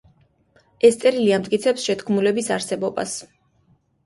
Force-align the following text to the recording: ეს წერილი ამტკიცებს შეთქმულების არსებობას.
ეს 0.89 0.97
წერილი 1.03 1.27
ამტკიცებს 1.37 1.83
შეთქმულების 1.91 2.51
არსებობას. 2.57 3.15